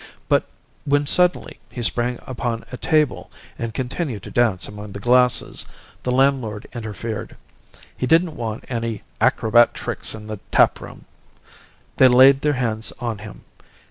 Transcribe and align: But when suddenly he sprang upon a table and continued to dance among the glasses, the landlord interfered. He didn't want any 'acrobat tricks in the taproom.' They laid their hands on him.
But 0.27 0.49
when 0.83 1.05
suddenly 1.05 1.59
he 1.69 1.83
sprang 1.83 2.17
upon 2.25 2.65
a 2.71 2.77
table 2.77 3.29
and 3.59 3.71
continued 3.71 4.23
to 4.23 4.31
dance 4.31 4.67
among 4.67 4.93
the 4.93 4.99
glasses, 4.99 5.67
the 6.01 6.11
landlord 6.11 6.65
interfered. 6.73 7.37
He 7.95 8.07
didn't 8.07 8.35
want 8.35 8.65
any 8.67 9.03
'acrobat 9.21 9.75
tricks 9.75 10.15
in 10.15 10.25
the 10.25 10.39
taproom.' 10.49 11.05
They 11.97 12.07
laid 12.07 12.41
their 12.41 12.53
hands 12.53 12.91
on 12.99 13.19
him. 13.19 13.43